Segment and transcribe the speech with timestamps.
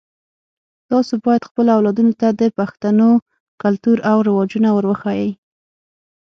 [0.89, 3.09] تاسو باید خپلو اولادونو ته د پښتنو
[3.63, 5.29] کلتور او رواجونه ور وښایئ